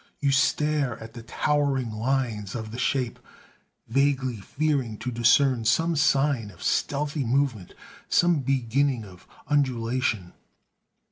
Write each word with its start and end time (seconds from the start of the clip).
You 0.19 0.31
stare 0.31 0.97
at 0.97 1.13
the 1.13 1.21
towering 1.21 1.91
lines 1.91 2.55
of 2.55 2.71
the 2.71 2.79
shape, 2.79 3.19
vaguely 3.87 4.37
fearing 4.37 4.97
to 4.97 5.11
discern 5.11 5.63
some 5.63 5.95
sign 5.95 6.49
of 6.49 6.63
stealthy 6.63 7.23
movement, 7.23 7.75
some 8.09 8.39
beginning 8.39 9.05
of 9.05 9.27
undulation. 9.47 10.33